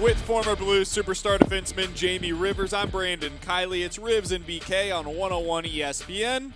[0.00, 3.84] With former Blues superstar defenseman Jamie Rivers, I'm Brandon Kiley.
[3.84, 6.52] It's Rivs and BK on 101 ESPN.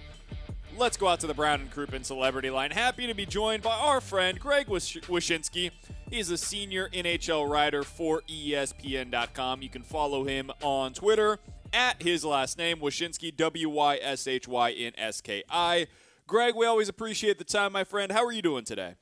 [0.78, 2.70] Let's go out to the Brown and Crouppen Celebrity Line.
[2.70, 5.72] Happy to be joined by our friend Greg Wyshynski.
[6.08, 9.60] He's a senior NHL writer for ESPN.com.
[9.60, 11.38] You can follow him on Twitter
[11.74, 15.86] at his last name, Wyshynski, W Y S H Y N S K I.
[16.26, 18.10] Greg, we always appreciate the time, my friend.
[18.10, 18.94] How are you doing today?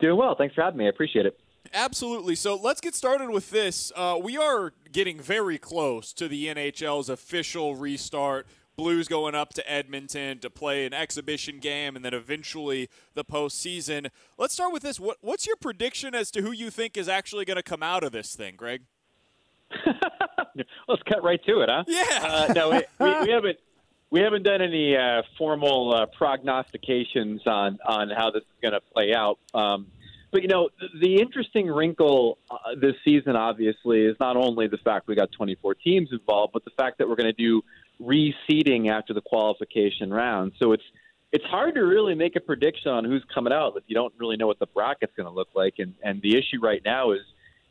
[0.00, 0.34] Doing well.
[0.34, 0.86] Thanks for having me.
[0.86, 1.38] I appreciate it.
[1.72, 2.34] Absolutely.
[2.34, 3.92] So let's get started with this.
[3.94, 8.46] Uh, we are getting very close to the NHL's official restart.
[8.76, 14.08] Blues going up to Edmonton to play an exhibition game and then eventually the postseason.
[14.38, 14.98] Let's start with this.
[14.98, 18.02] What, what's your prediction as to who you think is actually going to come out
[18.02, 18.82] of this thing, Greg?
[20.88, 21.84] Let's cut right to it, huh?
[21.86, 22.04] Yeah.
[22.22, 23.58] Uh, no, we, we, we haven't
[24.10, 28.80] we haven't done any uh, formal uh, prognostications on on how this is going to
[28.92, 29.38] play out.
[29.54, 29.86] Um,
[30.32, 30.70] but you know,
[31.00, 35.74] the interesting wrinkle uh, this season, obviously, is not only the fact we got 24
[35.74, 37.62] teams involved, but the fact that we're going to do
[38.00, 40.52] reseeding after the qualification round.
[40.58, 40.84] So it's
[41.32, 44.36] it's hard to really make a prediction on who's coming out if you don't really
[44.36, 45.74] know what the bracket's going to look like.
[45.78, 47.20] And and the issue right now is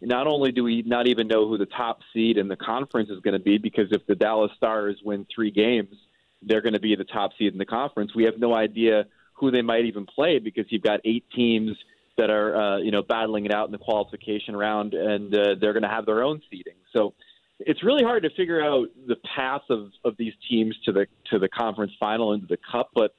[0.02, 3.20] not only do we not even know who the top seed in the conference is
[3.20, 5.96] going to be, because if the Dallas Stars win three games,
[6.42, 8.16] they're going to be the top seed in the conference.
[8.16, 11.78] We have no idea who they might even play because you've got eight teams
[12.20, 15.74] that are uh, you know battling it out in the qualification round, and uh, they're
[15.74, 16.76] going to have their own seeding.
[16.94, 17.14] So
[17.60, 21.40] it's really hard to figure out the path of, of these teams to the to
[21.40, 22.90] the conference final into the cup.
[22.94, 23.16] But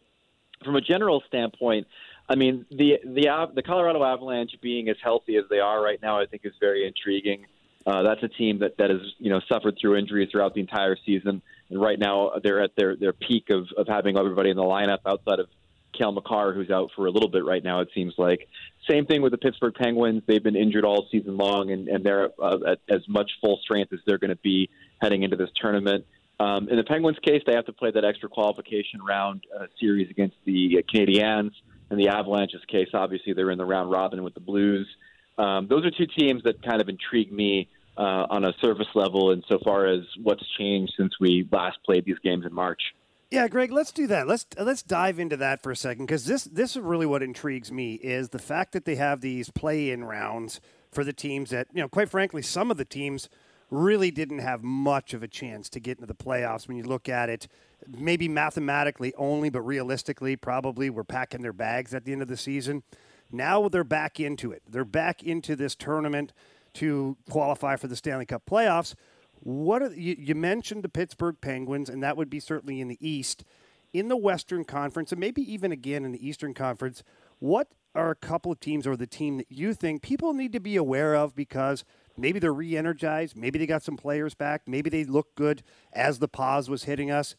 [0.65, 1.87] from a general standpoint,
[2.29, 6.21] I mean the the the Colorado Avalanche being as healthy as they are right now,
[6.21, 7.47] I think is very intriguing.
[7.87, 10.97] Uh, that's a team that that has you know suffered through injuries throughout the entire
[11.07, 11.41] season,
[11.71, 14.99] and right now they're at their their peak of of having everybody in the lineup
[15.07, 15.49] outside of
[15.97, 17.81] Cale Makar, who's out for a little bit right now.
[17.81, 18.49] It seems like
[18.89, 20.23] same thing with the Pittsburgh Penguins.
[20.27, 23.93] They've been injured all season long, and and they're uh, at as much full strength
[23.93, 24.71] as they're going to be
[25.01, 26.05] heading into this tournament.
[26.39, 30.11] Um, in the Penguins' case, they have to play that extra qualification round uh, series
[30.11, 31.51] against the Canadiens.
[31.91, 34.89] In the Avalanche's case, obviously they're in the round robin with the Blues.
[35.37, 39.33] Um, those are two teams that kind of intrigue me uh, on a surface level,
[39.33, 42.81] insofar as what's changed since we last played these games in March.
[43.31, 44.27] Yeah, Greg, let's do that.
[44.27, 47.23] Let's uh, let's dive into that for a second because this this is really what
[47.23, 50.61] intrigues me is the fact that they have these play-in rounds
[50.91, 53.29] for the teams that you know, quite frankly, some of the teams
[53.71, 57.09] really didn't have much of a chance to get into the playoffs when you look
[57.09, 57.47] at it.
[57.87, 62.37] Maybe mathematically only, but realistically, probably were packing their bags at the end of the
[62.37, 62.83] season.
[63.31, 64.63] Now they're back into it.
[64.69, 66.33] They're back into this tournament
[66.75, 68.97] to qualify for the Stanley Cup playoffs.
[69.41, 72.99] What are, you, you mentioned the Pittsburgh Penguins, and that would be certainly in the
[73.01, 73.45] East.
[73.93, 77.03] In the Western Conference, and maybe even again in the Eastern Conference,
[77.41, 80.61] what are a couple of teams or the team that you think people need to
[80.61, 81.85] be aware of because
[82.17, 85.63] maybe they're re energized, maybe they got some players back, maybe they look good
[85.93, 87.35] as the pause was hitting us?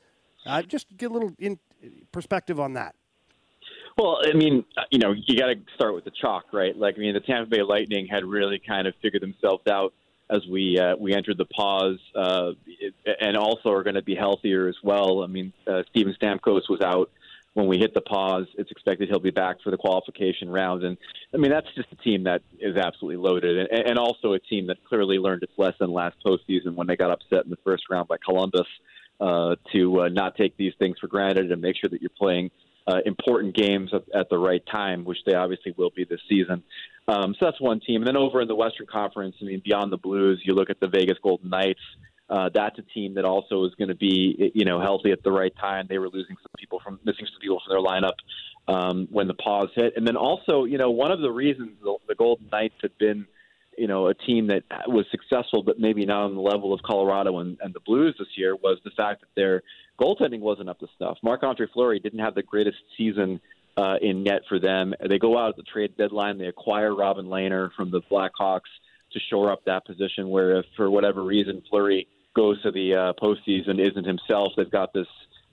[0.45, 1.59] Uh, just get a little in
[2.11, 2.95] perspective on that.
[3.97, 6.75] Well, I mean, you know, you got to start with the chalk, right?
[6.75, 9.93] Like, I mean, the Tampa Bay Lightning had really kind of figured themselves out
[10.31, 12.51] as we uh, we entered the pause, uh,
[13.19, 15.23] and also are going to be healthier as well.
[15.23, 17.11] I mean, uh, Steven Stamkos was out
[17.53, 18.47] when we hit the pause.
[18.57, 20.97] It's expected he'll be back for the qualification round, and
[21.33, 24.67] I mean that's just a team that is absolutely loaded, and, and also a team
[24.67, 28.07] that clearly learned its lesson last postseason when they got upset in the first round
[28.07, 28.67] by Columbus.
[29.19, 32.49] Uh, to uh, not take these things for granted and make sure that you're playing
[32.87, 36.63] uh, important games at, at the right time, which they obviously will be this season.
[37.07, 38.01] Um, so that's one team.
[38.01, 40.79] And then over in the Western Conference, I mean, beyond the Blues, you look at
[40.79, 41.79] the Vegas Golden Knights.
[42.29, 45.31] Uh, that's a team that also is going to be, you know, healthy at the
[45.31, 45.87] right time.
[45.89, 48.13] They were losing some people from missing some people from their lineup
[48.73, 51.97] um, when the pause hit, and then also, you know, one of the reasons the,
[52.07, 53.27] the Golden Knights had been,
[53.77, 57.39] you know, a team that was successful, but maybe not on the level of Colorado
[57.39, 59.63] and, and the Blues this year, was the fact that their
[59.99, 61.17] goaltending wasn't up to snuff.
[61.23, 63.39] Marc Andre Fleury didn't have the greatest season
[63.77, 64.93] uh, in net for them.
[65.07, 66.37] They go out at the trade deadline.
[66.37, 68.69] They acquire Robin Lehner from the Blackhawks
[69.13, 70.29] to shore up that position.
[70.29, 74.93] Where if for whatever reason Fleury goes to the uh, postseason isn't himself, they've got
[74.93, 75.07] this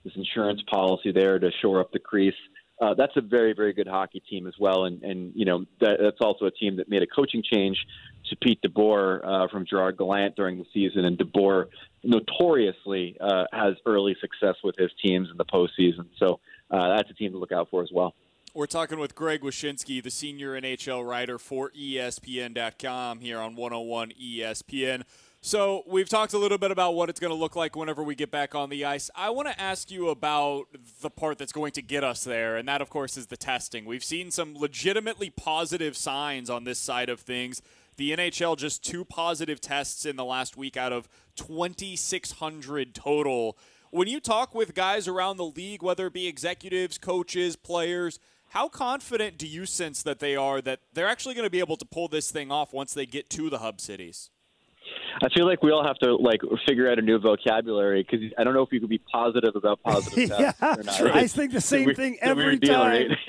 [0.05, 2.35] this insurance policy there to shore up the crease.
[2.81, 5.99] Uh, that's a very, very good hockey team as well, and and you know that,
[6.01, 7.77] that's also a team that made a coaching change
[8.31, 11.67] to Pete DeBoer uh, from Gerard Gallant during the season, and DeBoer
[12.05, 16.07] notoriously uh, has early success with his teams in the postseason.
[16.19, 16.41] So
[16.71, 18.15] uh, that's a team to look out for as well.
[18.55, 25.03] We're talking with Greg Wyshynski, the senior NHL writer for ESPN.com here on 101 ESPN.
[25.41, 28.17] So, we've talked a little bit about what it's going to look like whenever we
[28.17, 29.09] get back on the ice.
[29.15, 30.65] I want to ask you about
[31.01, 33.85] the part that's going to get us there, and that, of course, is the testing.
[33.85, 37.63] We've seen some legitimately positive signs on this side of things.
[37.99, 43.59] The NHL just two positive tests in the last week out of 2,600 total.
[43.91, 48.69] When you talk with guys around the league, whether it be executives, coaches, players, how
[48.69, 51.85] confident do you sense that they are that they're actually going to be able to
[51.85, 54.31] pull this thing off once they get to the hub cities?
[55.23, 58.45] I feel like we all have to like figure out a new vocabulary because I
[58.45, 61.17] don't know if you could be positive about positive yeah, or not.
[61.17, 62.81] I think the same weird, thing every deal.
[62.81, 63.11] Right?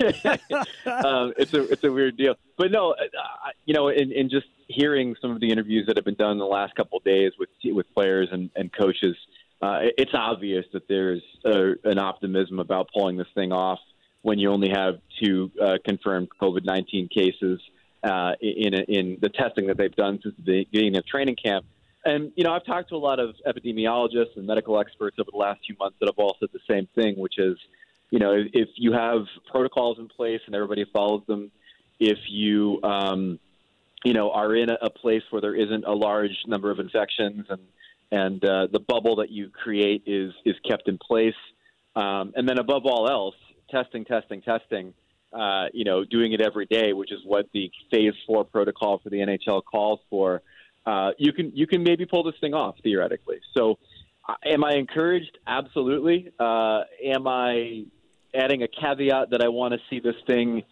[0.86, 3.04] um, it's a it's a weird deal, but no, uh,
[3.64, 6.38] you know, in, in just hearing some of the interviews that have been done in
[6.38, 9.16] the last couple of days with with players and, and coaches,
[9.62, 13.80] uh, it's obvious that there's a, an optimism about pulling this thing off
[14.22, 17.60] when you only have two uh, confirmed COVID nineteen cases
[18.02, 21.64] uh, in in the testing that they've done since the beginning of training camp.
[22.04, 25.38] And you know, I've talked to a lot of epidemiologists and medical experts over the
[25.38, 27.58] last few months that have all said the same thing, which is,
[28.10, 31.50] you know, if you have protocols in place and everybody follows them,
[31.98, 33.38] if you, um,
[34.02, 37.60] you know, are in a, place where there isn't a large number of infections and
[38.12, 41.34] and uh, the bubble that you create is is kept in place,
[41.94, 43.36] um, and then above all else,
[43.70, 44.94] testing, testing, testing.
[45.32, 49.10] Uh, you know, doing it every day, which is what the Phase Four protocol for
[49.10, 50.42] the NHL calls for
[50.86, 53.40] uh, you can you can maybe pull this thing off theoretically.
[53.56, 53.78] So,
[54.28, 55.38] uh, am I encouraged?
[55.46, 56.32] Absolutely.
[56.38, 57.84] Uh, am I
[58.34, 60.62] adding a caveat that I want to see this thing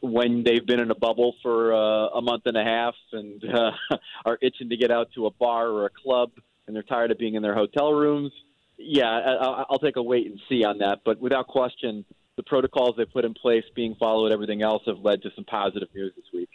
[0.00, 3.96] when they've been in a bubble for uh, a month and a half and uh,
[4.24, 6.30] are itching to get out to a bar or a club
[6.66, 8.32] and they're tired of being in their hotel rooms?
[8.76, 11.00] Yeah, I, I'll take a wait and see on that.
[11.04, 12.04] But without question,
[12.36, 15.88] the protocols they put in place, being followed, everything else, have led to some positive
[15.94, 16.48] news this week.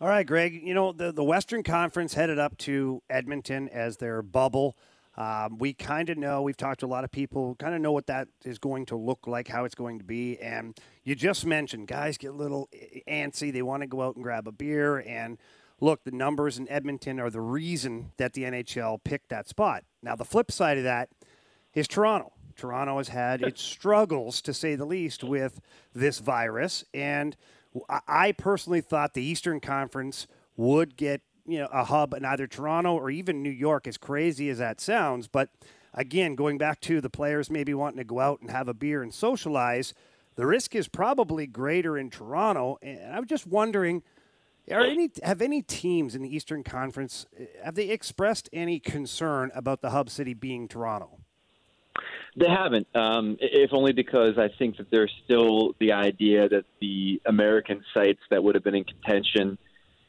[0.00, 0.62] All right, Greg.
[0.64, 4.76] You know, the, the Western Conference headed up to Edmonton as their bubble.
[5.16, 7.92] Um, we kind of know, we've talked to a lot of people, kind of know
[7.92, 10.38] what that is going to look like, how it's going to be.
[10.38, 12.70] And you just mentioned guys get a little
[13.06, 13.52] antsy.
[13.52, 14.98] They want to go out and grab a beer.
[14.98, 15.36] And
[15.80, 19.84] look, the numbers in Edmonton are the reason that the NHL picked that spot.
[20.02, 21.10] Now, the flip side of that
[21.74, 22.32] is Toronto.
[22.60, 25.62] Toronto has had its struggles, to say the least, with
[25.94, 26.84] this virus.
[26.92, 27.34] And
[27.88, 30.26] I personally thought the Eastern Conference
[30.56, 33.86] would get you know a hub in either Toronto or even New York.
[33.86, 35.48] As crazy as that sounds, but
[35.94, 39.02] again, going back to the players maybe wanting to go out and have a beer
[39.02, 39.94] and socialize,
[40.36, 42.78] the risk is probably greater in Toronto.
[42.82, 44.02] And I'm just wondering.
[44.70, 49.50] Are any have any teams in the Eastern Conference eh, have they expressed any concern
[49.52, 51.19] about the hub city being Toronto?
[52.36, 57.20] They haven't, um, if only because I think that there's still the idea that the
[57.26, 59.58] American sites that would have been in contention,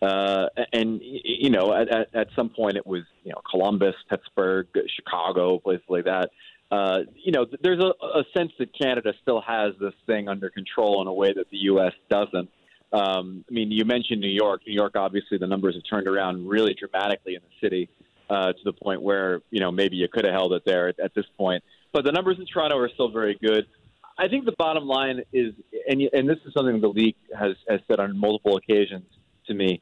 [0.02, 4.68] uh, and you know, at, at, at some point it was you know Columbus, Pittsburgh,
[4.96, 6.30] Chicago, places like that.
[6.72, 11.02] Uh, you know, there's a, a sense that Canada still has this thing under control
[11.02, 11.92] in a way that the U.S.
[12.10, 12.50] doesn't.
[12.94, 14.62] Um, I mean, you mentioned New York.
[14.66, 17.90] New York, obviously, the numbers have turned around really dramatically in the city
[18.30, 21.00] uh, to the point where you know maybe you could have held it there at,
[21.00, 21.64] at this point.
[21.94, 23.66] But the numbers in Toronto are still very good.
[24.18, 25.54] I think the bottom line is,
[25.88, 29.06] and and this is something the league has has said on multiple occasions
[29.48, 29.82] to me.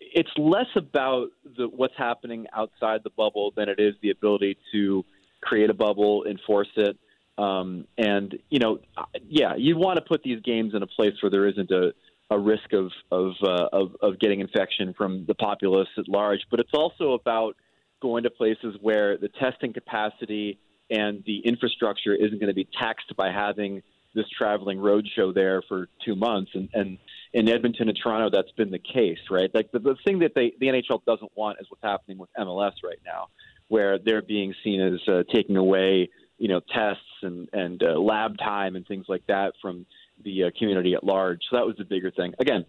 [0.00, 5.04] It's less about the, what's happening outside the bubble than it is the ability to
[5.40, 6.98] create a bubble, enforce it,
[7.38, 8.80] um, and you know,
[9.26, 11.92] yeah, you want to put these games in a place where there isn't a,
[12.30, 16.40] a risk of of, uh, of of getting infection from the populace at large.
[16.50, 17.56] But it's also about
[18.02, 20.58] going to places where the testing capacity
[20.90, 23.82] and the infrastructure isn't going to be taxed by having
[24.14, 26.98] this traveling road show there for two months, and and
[27.32, 29.50] in Edmonton and Toronto, that's been the case, right?
[29.54, 32.72] Like the, the thing that they the NHL doesn't want is what's happening with MLS
[32.84, 33.28] right now,
[33.68, 38.38] where they're being seen as uh, taking away you know tests and and uh, lab
[38.38, 39.86] time and things like that from
[40.24, 41.40] the uh, community at large.
[41.50, 42.34] So that was the bigger thing.
[42.40, 42.66] Again,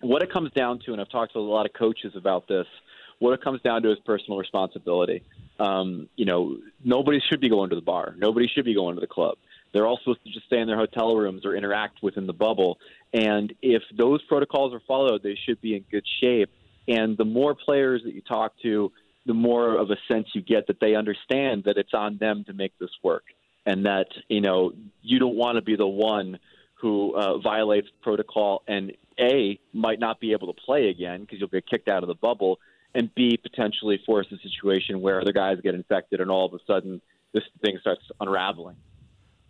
[0.00, 2.66] what it comes down to, and I've talked to a lot of coaches about this.
[3.18, 5.24] What it comes down to is personal responsibility.
[5.58, 8.14] Um, you know, nobody should be going to the bar.
[8.16, 9.38] Nobody should be going to the club.
[9.72, 12.78] They're all supposed to just stay in their hotel rooms or interact within the bubble.
[13.12, 16.50] And if those protocols are followed, they should be in good shape.
[16.86, 18.92] And the more players that you talk to,
[19.26, 22.54] the more of a sense you get that they understand that it's on them to
[22.54, 23.24] make this work,
[23.66, 24.72] and that you know
[25.02, 26.38] you don't want to be the one
[26.80, 31.48] who uh, violates protocol and a might not be able to play again because you'll
[31.48, 32.58] get kicked out of the bubble,
[32.94, 36.58] and b potentially force a situation where other guys get infected and all of a
[36.66, 37.00] sudden
[37.32, 38.76] this thing starts unraveling.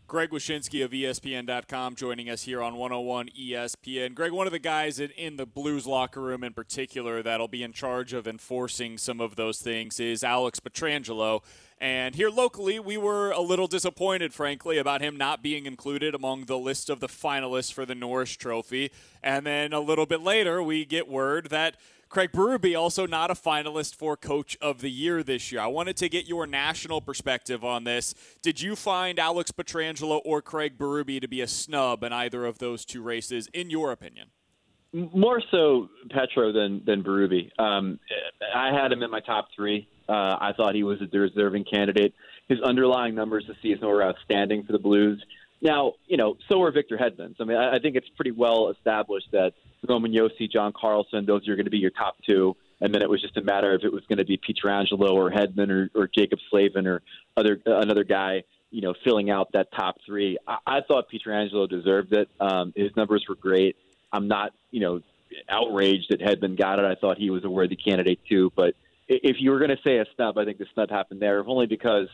[0.09, 4.15] Greg Wyshynski of ESPN.com joining us here on 101 ESPN.
[4.15, 7.75] Greg, one of the guys in the Blues locker room in particular that'll be in
[7.75, 11.43] charge of enforcing some of those things is Alex Pietrangelo.
[11.79, 16.47] And here locally, we were a little disappointed, frankly, about him not being included among
[16.47, 18.91] the list of the finalists for the Norris Trophy.
[19.23, 21.77] And then a little bit later, we get word that
[22.09, 25.61] Craig Berube also not a finalist for Coach of the Year this year.
[25.61, 28.15] I wanted to get your national perspective on this.
[28.41, 32.59] Did you find Alex Pietrangelo or Craig Berube to be a snub in either of
[32.59, 34.29] those two races, in your opinion?
[34.93, 37.51] More so Petro than than Berube.
[37.61, 37.99] Um,
[38.55, 39.87] I had him in my top three.
[40.09, 42.15] Uh, I thought he was a deserving candidate.
[42.49, 45.23] His underlying numbers this season were outstanding for the Blues.
[45.61, 47.37] Now, you know, so are Victor Hedman's.
[47.41, 49.55] I mean, I, I think it's pretty well established that
[49.89, 52.57] Roman Josi, John Carlson, those are going to be your top two.
[52.81, 55.31] And then it was just a matter of it was going to be Pietrangelo or
[55.31, 57.03] Hedman or, or Jaccob Slavin or
[57.37, 60.39] other uh, another guy, you know, filling out that top three.
[60.47, 62.29] I, I thought Pietrangelo deserved it.
[62.41, 63.77] Um, his numbers were great.
[64.13, 65.01] I'm not, you know,
[65.49, 66.85] outraged that Hedman got it.
[66.85, 68.53] I thought he was a worthy candidate too.
[68.55, 68.75] But
[69.09, 71.49] if you were going to say a snub, I think the snub happened there, if
[71.49, 72.09] only because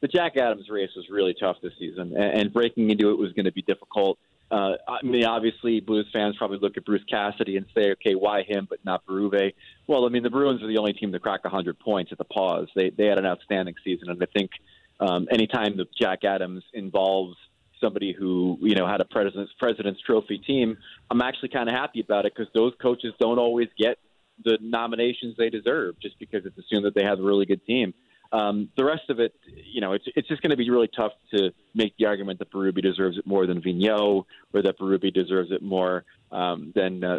[0.00, 3.32] the Jack Adams race was really tough this season, and, and breaking into it was
[3.32, 4.18] going to be difficult.
[4.50, 8.42] Uh, I mean, obviously, Blues fans probably look at Bruce Cassidy and say, okay, why
[8.42, 9.54] him but not Berube?
[9.86, 12.24] Well, I mean, the Bruins are the only team to crack 100 points at the
[12.24, 12.68] pause.
[12.74, 14.50] They they had an outstanding season, and I think
[14.98, 17.36] um, anytime that Jack Adams involves
[17.80, 20.76] somebody who you know had a president's president's trophy team,
[21.10, 23.98] I'm actually kind of happy about it because those coaches don't always get
[24.44, 27.94] the nominations they deserve just because it's assumed that they have a really good team.
[28.32, 29.34] Um, the rest of it,
[29.64, 32.50] you know, it's it's just going to be really tough to make the argument that
[32.52, 37.18] Berube deserves it more than Vigneault, or that Berube deserves it more um, than uh,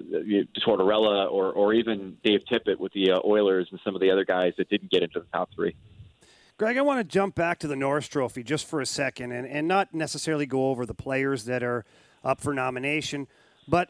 [0.66, 4.24] Tortorella, or or even Dave Tippett with the uh, Oilers and some of the other
[4.24, 5.76] guys that didn't get into the top three.
[6.58, 9.48] Greg, I want to jump back to the Norris Trophy just for a second, and,
[9.48, 11.84] and not necessarily go over the players that are
[12.24, 13.28] up for nomination,
[13.68, 13.90] but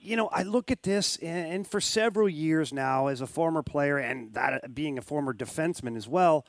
[0.00, 3.98] you know, I look at this, and, for several years now, as a former player
[3.98, 6.46] and that uh, being a former defenseman as well,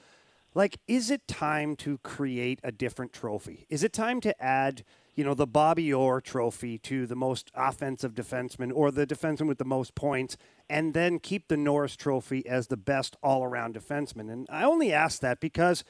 [0.53, 3.65] like, is it time to create a different trophy?
[3.69, 4.83] Is it time to add,
[5.15, 9.59] you know, the Bobby Orr trophy to the most offensive defenseman or the defenseman with
[9.59, 10.37] the most points,
[10.69, 14.31] and then keep the Norris trophy as the best all around defenseman?
[14.31, 15.83] And I only ask that because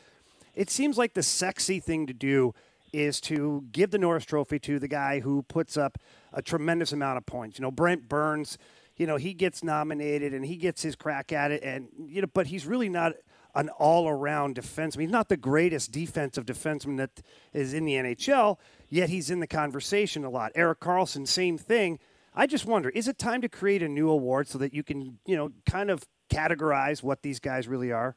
[0.53, 2.53] it seems like the sexy thing to do
[2.93, 5.97] is to give the Norris Trophy to the guy who puts up
[6.33, 7.57] a tremendous amount of points.
[7.57, 8.57] You know, Brent Burns,
[8.97, 12.27] you know, he gets nominated and he gets his crack at it, and you know,
[12.33, 13.13] but he's really not
[13.55, 15.01] an all-around defenseman.
[15.01, 17.21] He's not the greatest defensive defenseman that
[17.53, 18.57] is in the NHL,
[18.89, 20.51] yet he's in the conversation a lot.
[20.55, 21.99] Erik Karlsson, same thing.
[22.33, 25.19] I just wonder, is it time to create a new award so that you can,
[25.25, 28.15] you know, kind of categorize what these guys really are?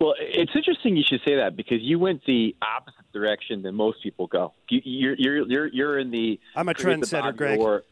[0.00, 4.02] Well, it's interesting you should say that because you went the opposite direction than most
[4.02, 4.52] people go.
[4.68, 7.58] You, are you're you're you're in the I'm a trendsetter, Greg.
[7.58, 7.82] Orr.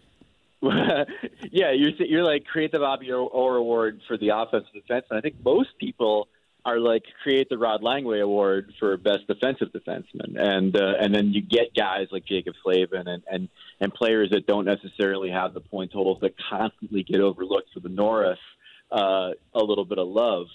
[0.62, 5.20] yeah, you're you're like create the Bobby Orr Award for the offensive defense, and I
[5.20, 6.28] think most people
[6.64, 11.32] are like create the Rod Langway Award for best defensive defenseman, and uh, and then
[11.32, 13.48] you get guys like Jaccob Slavin and and
[13.80, 17.88] and players that don't necessarily have the point totals that constantly get overlooked for the
[17.88, 18.38] Norris
[18.90, 20.46] uh, a little bit of love.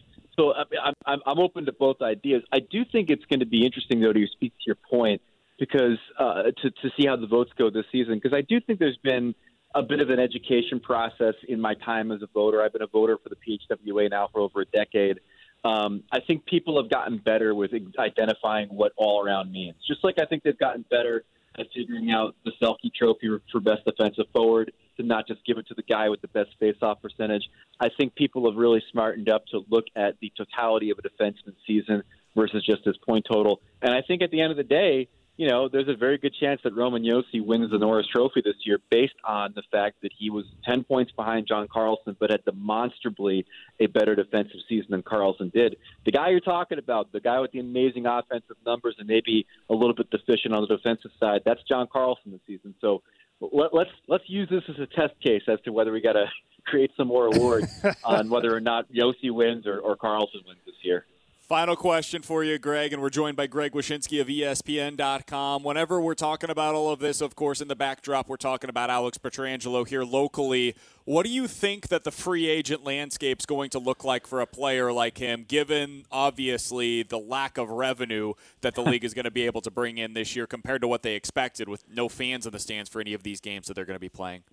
[0.41, 2.41] So I'm, I'm, open to both ideas.
[2.51, 5.21] I do think it's going to be interesting, though, to speak to your point,
[5.59, 8.79] because uh, to, to see how the votes go this season, because I do think
[8.79, 9.35] there's been
[9.75, 12.63] a bit of an education process in my time as a voter.
[12.63, 15.19] I've been a voter for the PHWA now for over a decade.
[15.63, 19.75] Um, I think people have gotten better with identifying what all around means.
[19.87, 21.23] Just like I think they've gotten better
[21.59, 25.67] at figuring out the Selke Trophy for best defensive forward to not just give it
[25.67, 27.43] to the guy with the best face-off percentage.
[27.79, 31.55] I think people have really smartened up to look at the totality of a defenseman
[31.67, 32.03] season
[32.35, 33.61] versus just his point total.
[33.81, 36.35] And I think at the end of the day, you know, there's a very good
[36.39, 40.11] chance that Roman Josi wins the Norris Trophy this year based on the fact that
[40.15, 43.45] he was 10 points behind John Carlson, but had demonstrably
[43.79, 45.77] a better defensive season than Carlson did.
[46.05, 49.73] The guy you're talking about, the guy with the amazing offensive numbers and maybe a
[49.73, 52.75] little bit deficient on the defensive side, that's John Carlson this season.
[52.81, 53.01] So
[53.41, 56.25] let, let's let's use this as a test case as to whether we got to
[56.65, 60.75] create some more awards on whether or not Josi wins or, or Carlson wins this
[60.83, 61.05] year.
[61.51, 65.63] Final question for you, Greg, and we're joined by Greg Wyshynski of ESPN.com.
[65.63, 68.89] Whenever we're talking about all of this, of course, in the backdrop, we're talking about
[68.89, 70.75] Alex Pietrangelo here locally.
[71.03, 74.47] What do you think that the free agent landscape's going to look like for a
[74.47, 78.31] player like him, given obviously the lack of revenue
[78.61, 80.87] that the league is going to be able to bring in this year compared to
[80.87, 83.73] what they expected, with no fans in the stands for any of these games that
[83.73, 84.43] they're going to be playing?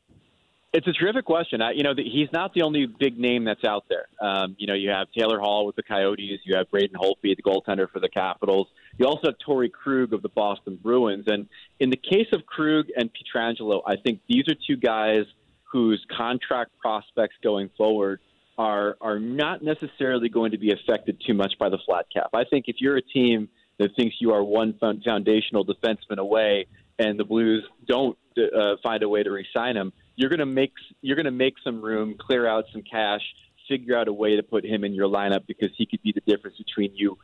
[0.71, 1.63] It's a terrific question.
[1.63, 4.07] I, you know, the, he's not the only big name that's out there.
[4.21, 6.41] Um, you know, you have Taylor Hall with the Coyotes.
[6.45, 8.69] You have Braden Holtby, the goaltender for the Capitals.
[8.99, 11.25] You also have Torey Krug of the Boston Bruins.
[11.27, 11.49] And
[11.81, 15.25] in the case of Krug and Pietrangelo, I think these are two guys
[15.65, 18.21] whose contract prospects going forward
[18.59, 22.31] are are not necessarily going to be affected too much by the flat cap.
[22.35, 23.49] I think if you're a team
[23.79, 26.67] that thinks you are one foundational defenseman away,
[26.99, 30.73] and the Blues don't uh, find a way to re-sign him you're going to make
[31.01, 33.23] you're going to make some room, clear out some cash,
[33.69, 36.21] figure out a way to put him in your lineup because he could be the
[36.21, 37.17] difference between you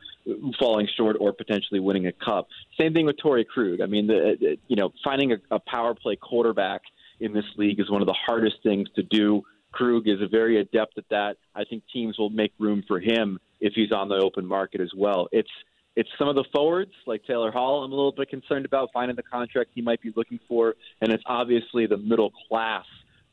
[0.57, 2.47] falling short or potentially winning a cup.
[2.79, 3.81] Same thing with Torey Krug.
[3.81, 6.81] I mean, the, the you know finding a, a power play quarterback
[7.19, 9.43] in this league is one of the hardest things to do.
[9.73, 11.35] Krug is very adept at that.
[11.53, 14.91] I think teams will make room for him if he's on the open market as
[14.95, 15.27] well.
[15.33, 15.51] It's
[15.95, 17.83] it's some of the forwards like Taylor Hall.
[17.83, 21.11] I'm a little bit concerned about finding the contract he might be looking for, and
[21.11, 22.85] it's obviously the middle class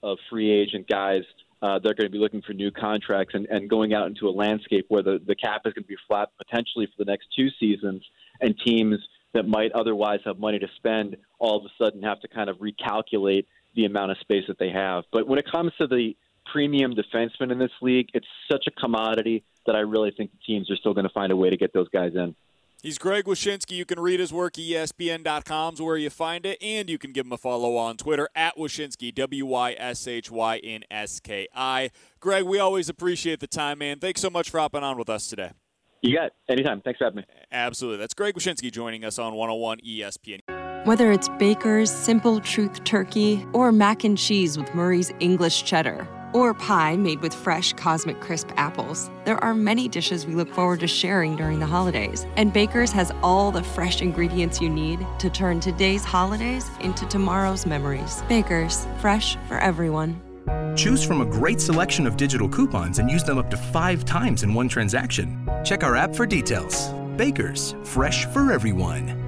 [0.03, 1.23] of free agent guys.
[1.61, 4.31] Uh, they're going to be looking for new contracts and, and going out into a
[4.31, 7.49] landscape where the, the cap is going to be flat potentially for the next two
[7.61, 8.03] seasons,
[8.41, 8.99] and teams
[9.35, 12.59] that might otherwise have money to spend all of a sudden have to kind of
[12.59, 15.05] recalculate the amount of space that they have.
[15.13, 16.15] But when it comes to the
[16.51, 20.71] premium defensemen in this league, it's such a commodity that I really think the teams
[20.71, 22.35] are still going to find a way to get those guys in.
[22.83, 23.77] He's Greg Wyshynski.
[23.77, 27.13] You can read his work at ESPN.com is where you find it, and you can
[27.13, 31.21] give him a follow on Twitter at Wyshynski, W Y S H Y N S
[31.21, 31.91] K I.
[32.19, 34.01] Greg, we always appreciate the time, man.
[34.01, 35.53] Thanks so much for hopping on with us today.
[36.01, 36.33] You got it.
[36.49, 36.81] Anytime.
[36.81, 37.25] Thanks for having me.
[37.53, 37.99] Absolutely.
[37.99, 40.85] That's Greg Wyshynski joining us on 101 ESPN.
[40.85, 46.55] Whether it's Baker's Simple Truth Turkey or mac and cheese with Murray's English Cheddar or
[46.55, 49.11] pie made with fresh Cosmic Crisp apples.
[49.25, 53.13] There are many dishes we look forward to sharing during the holidays, and Baker's has
[53.23, 58.23] all the fresh ingredients you need to turn today's holidays into tomorrow's memories.
[58.29, 60.21] Baker's, fresh for everyone.
[60.77, 64.43] Choose from a great selection of digital coupons and use them up to five times
[64.43, 65.49] in one transaction.
[65.65, 66.93] Check our app for details.
[67.17, 69.22] Baker's, fresh for everyone.